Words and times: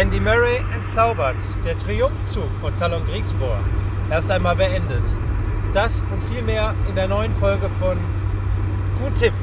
Andy 0.00 0.18
Murray 0.18 0.64
entzaubert. 0.74 1.36
Der 1.62 1.76
Triumphzug 1.76 2.48
von 2.62 2.74
Talon 2.78 3.04
Kriegsbohr 3.04 3.58
erst 4.08 4.30
einmal 4.30 4.56
beendet. 4.56 5.04
Das 5.74 6.02
und 6.10 6.24
viel 6.32 6.40
mehr 6.40 6.74
in 6.88 6.94
der 6.94 7.06
neuen 7.06 7.34
Folge 7.34 7.68
von 7.78 7.98
Gut 8.98 9.14
Tipp. 9.16 9.34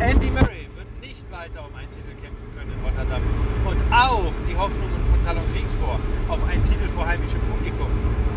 Andy 0.00 0.32
Murray 0.32 0.66
wird 0.74 0.90
nicht 1.00 1.24
weiter 1.30 1.60
um 1.64 1.72
einen 1.76 1.90
Titel 1.90 2.10
kämpfen 2.20 2.48
können 2.56 2.72
in 2.72 2.84
Rotterdam. 2.84 3.22
Und 3.64 3.78
auch 3.92 4.32
die 4.50 4.56
Hoffnungen 4.56 5.00
von 5.12 5.24
Talon 5.24 5.44
Kriegsbohr 5.54 6.00
auf 6.28 6.42
einen 6.48 6.64
Titel 6.64 6.88
vor 6.88 7.06
heimischem 7.06 7.40
Publikum 7.52 7.86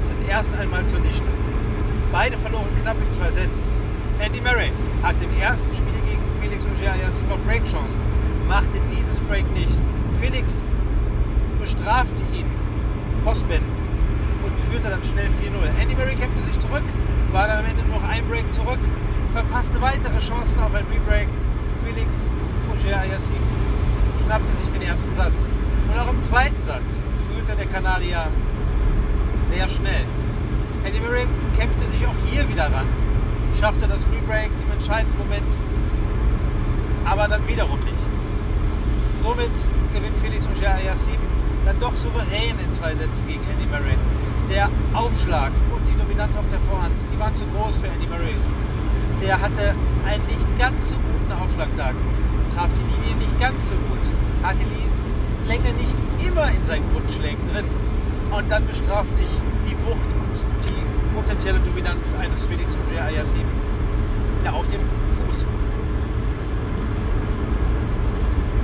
sind 0.05 0.29
erst 0.29 0.53
einmal 0.53 0.85
zunichte. 0.85 1.25
Beide 2.11 2.37
verloren 2.37 2.69
knapp 2.83 2.97
in 3.01 3.11
zwei 3.11 3.31
Sätzen. 3.31 3.63
Andy 4.19 4.41
Murray 4.41 4.71
hat 5.01 5.15
im 5.23 5.41
ersten 5.41 5.73
Spiel 5.73 5.99
gegen 6.05 6.21
Felix 6.39 6.65
Auger-Aliassime 6.65 7.29
noch 7.29 7.39
Breakchancen, 7.39 7.99
machte 8.47 8.79
dieses 8.89 9.19
Break 9.27 9.45
nicht. 9.53 9.77
Felix 10.19 10.63
bestrafte 11.59 12.21
ihn 12.33 12.45
postwendend 13.23 13.85
und 14.45 14.59
führte 14.71 14.89
dann 14.89 15.03
schnell 15.03 15.27
4-0. 15.27 15.81
Andy 15.81 15.95
Murray 15.95 16.15
kämpfte 16.15 16.43
sich 16.45 16.57
zurück, 16.59 16.83
war 17.31 17.47
dann 17.47 17.59
am 17.59 17.65
Ende 17.65 17.83
noch 17.89 18.03
ein 18.03 18.27
Break 18.27 18.51
zurück, 18.53 18.79
verpasste 19.33 19.81
weitere 19.81 20.19
Chancen 20.19 20.59
auf 20.59 20.73
ein 20.73 20.85
Rebreak. 20.91 21.27
Felix 21.83 22.31
Auger-Aliassime 22.71 23.39
schnappte 24.23 24.47
sich 24.63 24.73
den 24.73 24.81
ersten 24.81 25.13
Satz. 25.13 25.53
Und 25.91 25.99
auch 25.99 26.09
im 26.09 26.21
zweiten 26.21 26.61
Satz 26.63 27.01
führte 27.29 27.55
der 27.57 27.67
Kanadier 27.67 28.27
sehr 29.51 29.67
schnell. 29.67 30.05
Andy 30.85 30.99
Murray 30.99 31.27
kämpfte 31.57 31.89
sich 31.91 32.05
auch 32.05 32.15
hier 32.25 32.47
wieder 32.49 32.71
ran, 32.71 32.87
schaffte 33.59 33.87
das 33.87 34.05
Rebreak 34.11 34.51
im 34.65 34.71
entscheidenden 34.71 35.17
Moment, 35.17 35.51
aber 37.05 37.27
dann 37.27 37.45
wiederum 37.47 37.79
nicht. 37.79 38.16
Somit 39.23 39.51
gewinnt 39.93 40.17
Felix 40.17 40.47
Auger-Aliassime 40.47 41.37
dann 41.67 41.79
doch 41.81 41.95
souverän 41.97 42.57
in 42.63 42.71
zwei 42.71 42.95
Sätzen 42.95 43.27
gegen 43.27 43.43
Andy 43.51 43.65
Murray. 43.65 43.97
Der 44.49 44.69
Aufschlag 44.93 45.51
und 45.75 45.83
die 45.85 45.97
Dominanz 45.99 46.37
auf 46.37 46.47
der 46.49 46.59
Vorhand, 46.71 46.95
die 47.11 47.19
waren 47.19 47.35
zu 47.35 47.43
groß 47.47 47.75
für 47.75 47.87
Andy 47.87 48.07
Murray. 48.07 48.35
Der 49.21 49.41
hatte 49.41 49.75
einen 50.07 50.25
nicht 50.27 50.47
ganz 50.57 50.89
so 50.89 50.95
guten 50.95 51.31
Aufschlagtag, 51.33 51.93
traf 52.55 52.69
die 52.71 52.87
Linie 52.95 53.19
nicht 53.19 53.37
ganz 53.41 53.67
so 53.67 53.75
gut, 53.75 53.99
hatte 54.43 54.63
die 54.63 55.47
Länge 55.49 55.73
nicht 55.73 55.97
immer 56.25 56.49
in 56.51 56.63
seinen 56.63 56.89
Grundschlägen 56.93 57.43
drin. 57.51 57.65
Und 58.31 58.49
dann 58.49 58.65
bestraft 58.65 59.11
dich 59.17 59.31
die 59.67 59.75
Wucht 59.83 60.11
und 60.23 60.35
die 60.63 61.15
potenzielle 61.15 61.59
Dominanz 61.59 62.13
eines 62.13 62.45
Felix 62.45 62.75
Auger-Aliassime 62.75 63.51
ja, 64.45 64.51
auf 64.53 64.67
dem 64.69 64.81
Fuß. 65.19 65.45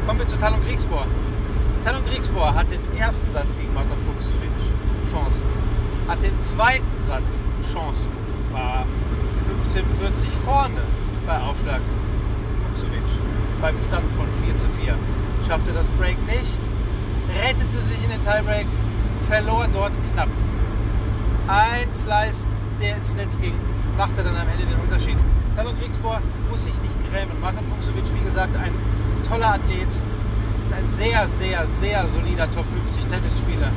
Kommen 0.06 0.20
wir 0.20 0.28
zu 0.28 0.38
Talon 0.38 0.62
Kriegsbohr. 0.66 1.06
Talon 1.86 2.04
Kriegsbohr 2.04 2.54
hat 2.54 2.70
den 2.70 2.82
ersten 2.98 3.32
Satz 3.32 3.56
gegen 3.58 3.74
Martin 3.74 3.96
Fuchsovic 4.06 4.52
Chancen, 5.10 5.44
hat 6.10 6.22
den 6.22 6.42
zweiten 6.42 6.98
Satz 7.08 7.42
Chancen, 7.72 8.12
war 8.52 8.86
15:40 9.70 10.30
vorne 10.44 10.82
bei 11.26 11.40
Aufschlag 11.40 11.80
Fuchsovic 12.66 13.02
beim 13.62 13.80
Stand 13.80 14.12
von 14.18 14.28
4 14.46 14.58
zu 14.58 14.68
4. 14.82 14.94
Schaffte 15.48 15.72
das 15.72 15.86
Break 15.98 16.18
nicht, 16.26 16.60
rettete 17.42 17.78
sich 17.88 18.04
in 18.04 18.10
den 18.10 18.22
Tiebreak, 18.26 18.68
verlor 19.30 19.68
dort 19.72 19.94
knapp. 20.12 20.30
Ein 21.48 21.94
Slice, 21.94 22.46
der 22.82 22.98
ins 22.98 23.16
Netz 23.16 23.40
ging, 23.40 23.56
machte 23.98 24.22
dann 24.22 24.36
am 24.36 24.50
Ende 24.50 24.66
den 24.66 24.80
Unterschied. 24.82 25.18
Talon 25.56 25.80
Kriegsbohr 25.80 26.20
muss 26.52 26.62
sich 26.62 26.76
nicht 26.82 27.00
grämen. 27.10 27.40
Martin 27.40 27.64
Fuchsovic, 27.68 28.04
wie 28.14 28.26
gesagt, 28.26 28.54
ein 28.58 28.74
toller 29.34 29.56
Athlet, 29.56 29.88
ist 30.62 30.74
ein 30.74 30.92
sehr, 30.92 31.28
sehr, 31.40 31.66
sehr 31.82 32.08
solider 32.08 32.46
Top 32.52 32.66
50 32.94 33.04
Tennisspieler 33.06 33.72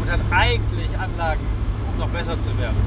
und 0.00 0.10
hat 0.10 0.20
eigentlich 0.30 0.88
Anlagen, 0.98 1.44
um 1.92 1.98
noch 1.98 2.08
besser 2.08 2.40
zu 2.40 2.56
werden. 2.56 2.78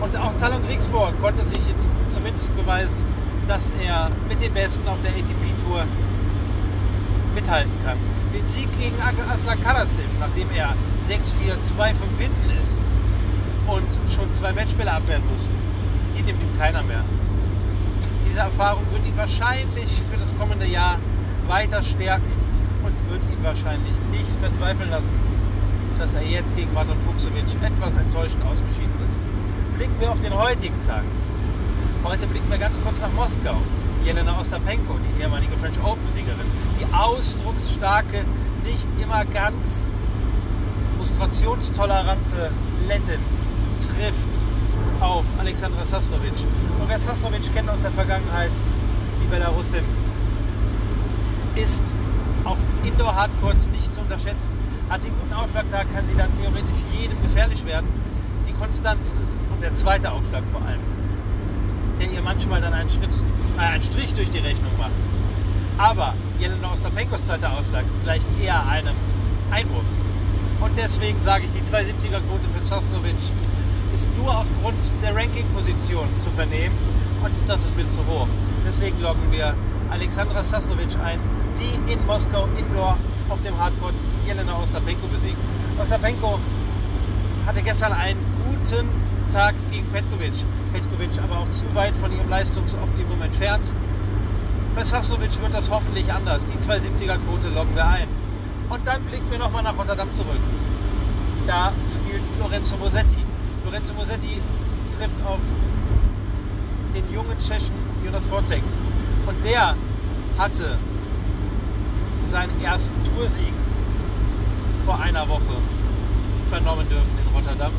Und 0.00 0.16
auch 0.16 0.32
Talon 0.38 0.64
Kriegsbohr 0.68 1.12
konnte 1.20 1.42
sich 1.48 1.58
jetzt 1.66 1.90
zumindest 2.10 2.54
beweisen, 2.56 2.98
dass 3.48 3.72
er 3.82 4.12
mit 4.28 4.40
den 4.40 4.54
Besten 4.54 4.86
auf 4.86 4.98
der 5.02 5.10
ATP-Tour 5.10 5.82
mithalten 7.34 7.72
kann. 7.84 7.98
Den 8.32 8.46
Sieg 8.46 8.68
gegen 8.78 8.94
Aslan 9.02 9.60
Karadzic, 9.64 10.06
nachdem 10.20 10.48
er 10.54 10.76
6-4, 11.08 11.58
2-5 11.76 11.94
hinten 12.20 12.50
ist 12.62 12.78
und 13.66 14.12
schon 14.14 14.32
zwei 14.32 14.52
Matchspieler 14.52 14.92
abwehren 14.92 15.24
musste, 15.32 15.50
die 16.16 16.22
nimmt 16.22 16.40
ihm 16.40 16.56
keiner 16.56 16.84
mehr. 16.84 17.02
Diese 18.28 18.40
Erfahrung 18.40 18.84
wird 18.92 19.06
ihn 19.06 19.16
wahrscheinlich 19.16 19.90
für 20.10 20.18
das 20.18 20.36
kommende 20.36 20.66
Jahr 20.66 20.98
weiter 21.46 21.82
stärken 21.82 22.30
und 22.84 23.10
wird 23.10 23.22
ihn 23.24 23.42
wahrscheinlich 23.42 23.94
nicht 24.10 24.38
verzweifeln 24.38 24.90
lassen, 24.90 25.14
dass 25.96 26.12
er 26.14 26.22
jetzt 26.22 26.54
gegen 26.54 26.72
Martin 26.74 26.98
Fuchsovic 27.06 27.46
etwas 27.62 27.96
enttäuschend 27.96 28.44
ausgeschieden 28.44 28.92
ist. 29.08 29.76
Blicken 29.78 29.98
wir 29.98 30.12
auf 30.12 30.20
den 30.20 30.34
heutigen 30.34 30.80
Tag. 30.86 31.04
Heute 32.04 32.26
blicken 32.26 32.50
wir 32.50 32.58
ganz 32.58 32.78
kurz 32.82 33.00
nach 33.00 33.12
Moskau. 33.12 33.56
Jelena 34.04 34.38
Ostapenko, 34.38 34.94
die 34.98 35.22
ehemalige 35.22 35.56
French 35.56 35.78
Open-Siegerin, 35.82 36.46
die 36.78 36.94
ausdrucksstarke, 36.94 38.24
nicht 38.62 38.88
immer 39.02 39.24
ganz 39.24 39.84
frustrationstolerante 40.98 42.52
Lettin, 42.88 43.20
trifft 43.78 44.47
auf 45.00 45.24
Alexandra 45.38 45.84
Sasnovic. 45.84 46.32
Und 46.80 46.88
wer 46.88 46.98
Sasnovic 46.98 47.52
kennt 47.54 47.68
aus 47.68 47.80
der 47.82 47.92
Vergangenheit, 47.92 48.50
die 49.22 49.28
Belarusin, 49.28 49.84
ist 51.56 51.84
auf 52.44 52.58
Indoor-Hardcourts 52.84 53.68
nicht 53.68 53.92
zu 53.94 54.00
unterschätzen. 54.00 54.50
Hat 54.88 55.02
sie 55.02 55.08
einen 55.08 55.18
guten 55.20 55.32
Aufschlagtag, 55.32 55.92
kann 55.94 56.06
sie 56.06 56.14
dann 56.14 56.30
theoretisch 56.38 56.78
jedem 56.98 57.20
gefährlich 57.22 57.64
werden. 57.66 57.88
Die 58.48 58.52
Konstanz 58.52 59.14
ist 59.20 59.34
es 59.34 59.46
und 59.46 59.62
der 59.62 59.74
zweite 59.74 60.10
Aufschlag 60.10 60.42
vor 60.50 60.62
allem, 60.62 60.80
der 62.00 62.10
ihr 62.10 62.22
manchmal 62.22 62.60
dann 62.60 62.72
einen, 62.72 62.88
Schritt, 62.88 63.10
äh, 63.58 63.60
einen 63.60 63.82
Strich 63.82 64.14
durch 64.14 64.30
die 64.30 64.38
Rechnung 64.38 64.72
macht. 64.78 64.92
Aber 65.76 66.14
Jelena 66.40 66.72
Ostapenkos 66.72 67.24
zweiter 67.26 67.52
Aufschlag 67.52 67.84
gleicht 68.04 68.26
eher 68.42 68.66
einem 68.66 68.94
Einwurf. 69.50 69.84
Und 70.60 70.76
deswegen 70.76 71.20
sage 71.20 71.44
ich, 71.44 71.52
die 71.52 71.60
270er-Quote 71.60 72.48
für 72.56 72.64
Sasnovic 72.66 73.14
ist 73.98 74.08
nur 74.16 74.30
aufgrund 74.30 74.78
der 75.02 75.12
Ranking-Position 75.16 76.08
zu 76.20 76.30
vernehmen 76.30 76.76
und 77.24 77.34
das 77.48 77.64
ist 77.64 77.76
mir 77.76 77.88
zu 77.88 77.98
hoch. 78.06 78.28
Deswegen 78.64 79.00
loggen 79.02 79.32
wir 79.32 79.54
Alexandra 79.90 80.40
Sasnovic 80.44 80.96
ein, 81.02 81.18
die 81.58 81.92
in 81.92 82.06
Moskau 82.06 82.46
Indoor 82.56 82.96
auf 83.28 83.42
dem 83.42 83.58
Hardcourt 83.58 83.94
Jelena 84.24 84.56
Ostapenko 84.62 85.08
besiegt. 85.08 85.36
Ostapenko 85.82 86.38
hatte 87.44 87.60
gestern 87.62 87.92
einen 87.92 88.20
guten 88.44 88.88
Tag 89.32 89.56
gegen 89.72 89.88
Petkovic. 89.88 90.44
Petkovic 90.72 91.20
aber 91.20 91.40
auch 91.40 91.50
zu 91.50 91.64
weit 91.74 91.96
von 91.96 92.12
ihrem 92.12 92.28
Leistungsoptimum 92.28 93.20
entfernt. 93.20 93.64
Bei 94.76 94.84
Sasnovic 94.84 95.42
wird 95.42 95.54
das 95.54 95.68
hoffentlich 95.68 96.12
anders. 96.12 96.44
Die 96.44 96.58
270er-Quote 96.58 97.48
loggen 97.48 97.74
wir 97.74 97.84
ein. 97.84 98.06
Und 98.68 98.86
dann 98.86 99.02
blicken 99.06 99.28
wir 99.28 99.38
nochmal 99.38 99.64
nach 99.64 99.76
Rotterdam 99.76 100.12
zurück. 100.12 100.38
Da 101.48 101.72
spielt 101.90 102.30
Lorenzo 102.38 102.76
Mosetti. 102.76 103.27
Lorenzo 103.68 103.92
Mosetti 103.92 104.40
trifft 104.88 105.16
auf 105.26 105.40
den 106.94 107.04
jungen 107.12 107.38
Tschechen 107.38 107.74
Jonas 108.02 108.24
Vortek. 108.24 108.62
Und 109.26 109.44
der 109.44 109.76
hatte 110.38 110.78
seinen 112.32 112.62
ersten 112.62 112.94
Toursieg 113.04 113.52
vor 114.86 114.98
einer 114.98 115.28
Woche 115.28 115.58
vernommen 116.48 116.88
dürfen 116.88 117.12
in 117.22 117.36
Rotterdam 117.36 117.72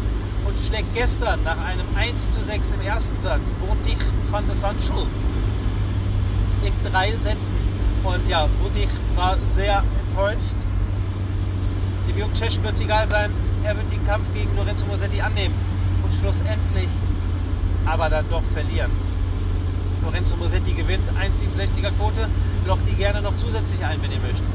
und 0.47 0.59
schlägt 0.59 0.93
gestern 0.93 1.43
nach 1.43 1.57
einem 1.57 1.87
1 1.95 2.29
zu 2.29 2.43
6 2.45 2.67
im 2.71 2.81
ersten 2.81 3.19
Satz 3.23 3.49
Botik 3.59 3.97
van 4.29 4.45
de 4.47 4.55
Sanschul 4.55 5.07
in 6.63 6.91
drei 6.91 7.13
Sätzen. 7.13 7.55
Und 8.03 8.27
ja, 8.27 8.47
Botik 8.61 8.89
war 9.15 9.37
sehr 9.47 9.83
enttäuscht. 10.07 10.55
Dem 12.07 12.15
jungen 12.19 12.33
Tschechen 12.35 12.63
wird 12.63 12.75
es 12.75 12.81
egal 12.81 13.07
sein, 13.07 13.31
er 13.63 13.75
wird 13.75 13.91
den 13.91 14.05
Kampf 14.05 14.31
gegen 14.35 14.55
Lorenzo 14.55 14.85
Mosetti 14.85 15.19
annehmen 15.19 15.78
und 16.09 16.19
schlussendlich 16.19 16.89
aber 17.85 18.09
dann 18.09 18.25
doch 18.29 18.43
verlieren. 18.43 18.91
Lorenzo 20.03 20.35
Mosetti 20.37 20.73
gewinnt, 20.73 21.03
1,67er 21.11 21.91
Quote, 21.97 22.27
lockt 22.65 22.87
die 22.89 22.95
gerne 22.95 23.21
noch 23.21 23.35
zusätzlich 23.37 23.83
ein, 23.83 24.01
wenn 24.01 24.11
ihr 24.11 24.19
möchtet. 24.19 24.45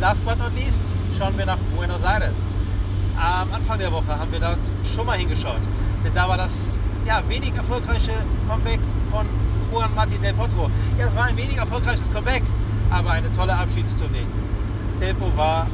Last 0.00 0.24
but 0.24 0.38
not 0.38 0.54
least 0.54 0.92
schauen 1.16 1.36
wir 1.38 1.46
nach 1.46 1.58
Buenos 1.76 2.02
Aires. 2.02 2.36
Am 3.16 3.52
Anfang 3.52 3.78
der 3.78 3.92
Woche 3.92 4.18
haben 4.18 4.30
wir 4.32 4.40
dort 4.40 4.58
schon 4.94 5.06
mal 5.06 5.16
hingeschaut, 5.16 5.60
denn 6.04 6.14
da 6.14 6.28
war 6.28 6.36
das 6.36 6.80
ja, 7.06 7.22
wenig 7.28 7.54
erfolgreiche 7.54 8.12
Comeback 8.48 8.80
von 9.10 9.26
Juan 9.70 9.94
Martin 9.94 10.20
Del 10.20 10.34
Potro. 10.34 10.70
Ja, 10.98 11.06
es 11.06 11.14
war 11.14 11.24
ein 11.24 11.36
wenig 11.36 11.56
erfolgreiches 11.56 12.10
Comeback, 12.12 12.42
aber 12.90 13.10
eine 13.10 13.30
tolle 13.32 13.54
Abschiedstournee. 13.54 14.26
Delpo 15.00 15.30
war 15.36 15.66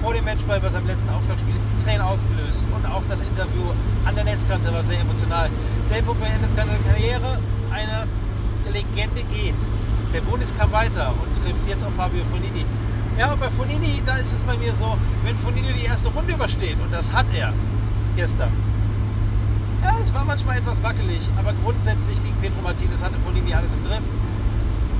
vor 0.00 0.14
dem 0.14 0.24
Matchball 0.24 0.60
bei 0.60 0.68
seinem 0.68 0.86
letzten 0.86 1.08
Aufschlagspiel 1.10 1.54
Tränen 1.82 2.02
ausgelöst 2.02 2.64
und 2.74 2.86
auch 2.86 3.02
das 3.08 3.20
Interview 3.20 3.72
an 4.04 4.14
der 4.14 4.24
Netzkante 4.24 4.72
war 4.72 4.82
sehr 4.82 5.00
emotional. 5.00 5.50
Delpo 5.90 6.14
beendet 6.14 6.50
seine 6.56 6.72
Karriere, 6.88 7.38
eine 7.70 8.06
Legende 8.72 9.22
geht. 9.32 9.54
Der 10.12 10.20
Bonis 10.20 10.54
kam 10.56 10.72
weiter 10.72 11.14
und 11.22 11.34
trifft 11.34 11.66
jetzt 11.66 11.84
auf 11.84 11.94
Fabio 11.94 12.24
Fonini. 12.30 12.64
Ja, 13.18 13.32
und 13.32 13.40
bei 13.40 13.48
Fonini, 13.48 14.02
da 14.04 14.16
ist 14.16 14.32
es 14.32 14.42
bei 14.42 14.56
mir 14.56 14.74
so, 14.74 14.96
wenn 15.24 15.36
Fonini 15.36 15.72
die 15.72 15.84
erste 15.84 16.08
Runde 16.08 16.34
übersteht, 16.34 16.76
und 16.80 16.92
das 16.92 17.10
hat 17.12 17.26
er 17.34 17.52
gestern. 18.14 18.52
Ja, 19.82 19.96
es 20.02 20.12
war 20.12 20.24
manchmal 20.24 20.58
etwas 20.58 20.82
wackelig, 20.82 21.20
aber 21.38 21.54
grundsätzlich 21.64 22.22
gegen 22.22 22.36
Pedro 22.40 22.60
Martinez 22.62 23.02
hatte 23.02 23.18
Fonini 23.20 23.54
alles 23.54 23.72
im 23.72 23.84
Griff. 23.84 24.02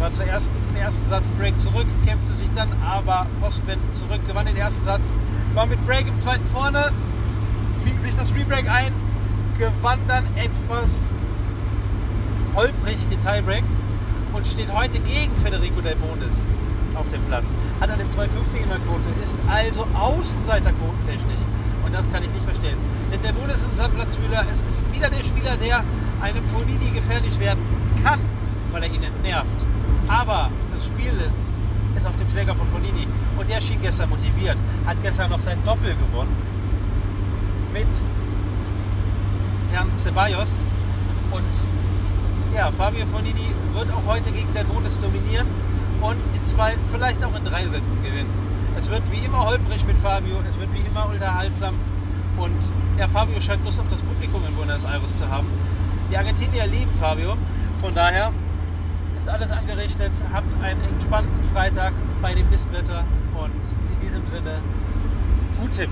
War 0.06 0.12
zuerst 0.12 0.52
im 0.70 0.76
ersten 0.76 1.04
Satz 1.04 1.28
Break 1.30 1.58
zurück, 1.60 1.88
kämpfte 2.06 2.32
sich 2.34 2.48
dann 2.54 2.68
aber 2.80 3.26
postwendend 3.40 3.96
zurück, 3.96 4.20
gewann 4.28 4.46
den 4.46 4.56
ersten 4.56 4.84
Satz, 4.84 5.12
war 5.54 5.66
mit 5.66 5.84
Break 5.84 6.06
im 6.06 6.16
zweiten 6.20 6.46
vorne, 6.46 6.92
fing 7.82 8.00
sich 8.04 8.14
das 8.14 8.32
Rebreak 8.32 8.70
ein, 8.70 8.92
gewann 9.58 9.98
dann 10.06 10.24
etwas 10.36 11.08
holprig 12.54 12.98
den 13.10 13.18
Tiebreak 13.18 13.64
und 14.32 14.46
steht 14.46 14.72
heute 14.72 15.00
gegen 15.00 15.36
Federico 15.38 15.80
Del 15.80 15.96
Bonis 15.96 16.48
auf 16.94 17.08
dem 17.08 17.22
Platz. 17.24 17.52
Hat 17.80 17.90
eine 17.90 18.06
250 18.06 18.62
in 18.62 18.68
der 18.68 18.78
Quote, 18.78 19.08
ist 19.24 19.34
also 19.48 19.88
Außenseiter 19.92 20.70
quotentechnisch. 20.70 21.42
Und 21.84 21.92
das 21.92 22.08
kann 22.12 22.22
ich 22.22 22.30
nicht 22.30 22.44
verstehen. 22.44 22.78
Denn 23.10 23.22
der 23.22 23.32
Bonis 23.32 23.56
ist 23.56 23.80
ein 23.80 23.90
Platzwühler. 23.90 24.44
Es 24.52 24.62
ist 24.62 24.84
wieder 24.92 25.10
der 25.10 25.24
Spieler, 25.24 25.56
der 25.56 25.82
einem 26.22 26.44
Fonini 26.44 26.92
gefährlich 26.92 27.36
werden 27.40 27.64
kann, 28.04 28.20
weil 28.76 28.82
er 28.82 28.94
ihn 28.94 29.02
entnervt. 29.02 29.56
Aber 30.06 30.50
das 30.74 30.84
Spiel 30.84 31.30
ist 31.96 32.06
auf 32.06 32.14
dem 32.16 32.28
Schläger 32.28 32.54
von 32.54 32.66
Fonini. 32.66 33.08
Und 33.38 33.48
der 33.48 33.58
schien 33.58 33.80
gestern 33.80 34.10
motiviert. 34.10 34.58
Hat 34.84 35.02
gestern 35.02 35.30
noch 35.30 35.40
sein 35.40 35.58
Doppel 35.64 35.94
gewonnen. 35.96 36.36
Mit 37.72 37.88
Herrn 39.72 39.90
Ceballos. 39.96 40.50
Und 41.30 42.54
ja, 42.54 42.70
Fabio 42.70 43.06
Fonini 43.06 43.50
wird 43.72 43.90
auch 43.92 44.06
heute 44.06 44.30
gegen 44.30 44.52
den 44.52 44.66
Bonus 44.66 44.98
dominieren 45.00 45.46
und 46.02 46.20
in 46.34 46.44
zwei, 46.44 46.74
vielleicht 46.92 47.24
auch 47.24 47.34
in 47.34 47.44
drei 47.44 47.64
Sätzen 47.64 48.02
gewinnen. 48.02 48.30
Es 48.78 48.90
wird 48.90 49.02
wie 49.10 49.24
immer 49.24 49.44
holprig 49.46 49.84
mit 49.86 49.96
Fabio, 49.98 50.36
es 50.46 50.58
wird 50.58 50.72
wie 50.72 50.80
immer 50.80 51.06
unterhaltsam 51.06 51.74
und 52.36 52.56
ja, 52.98 53.08
Fabio 53.08 53.40
scheint 53.40 53.64
Lust 53.64 53.80
auf 53.80 53.88
das 53.88 54.00
Publikum 54.02 54.42
in 54.46 54.54
Buenos 54.54 54.84
Aires 54.84 55.18
zu 55.18 55.28
haben. 55.28 55.48
Die 56.10 56.16
Argentinier 56.16 56.66
lieben 56.66 56.94
Fabio, 56.94 57.36
von 57.80 57.94
daher 57.94 58.32
ist 59.26 59.32
alles 59.32 59.50
angerichtet. 59.50 60.12
Habt 60.32 60.46
einen 60.62 60.80
entspannten 60.82 61.42
Freitag 61.52 61.92
bei 62.22 62.32
dem 62.32 62.48
Mistwetter 62.48 63.04
und 63.34 63.50
in 63.50 64.00
diesem 64.00 64.26
Sinne, 64.28 64.60
gut 65.60 65.72
Tipp. 65.72 65.90